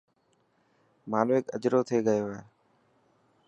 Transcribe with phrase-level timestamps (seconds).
[1.11, 2.41] مانوڪ اجرو ٿي گيو هي.